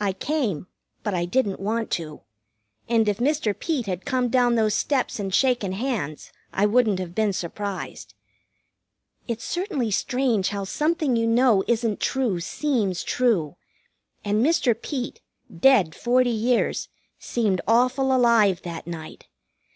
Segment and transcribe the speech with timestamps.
[0.00, 0.66] I came;
[1.04, 2.22] but I didn't want to.
[2.88, 3.56] And if Mr.
[3.56, 8.14] Peet had come down those steps and shaken hands I wouldn't have been surprised.
[9.28, 13.54] It's certainly strange how something you know isn't true seems true;
[14.24, 14.74] and Mr.
[14.74, 15.20] Peet,
[15.56, 16.88] dead forty years,
[17.20, 19.28] seemed awful alive that night.